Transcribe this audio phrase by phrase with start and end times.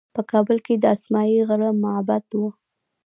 [0.15, 2.41] په کابل کې د اسمايي غره معبد و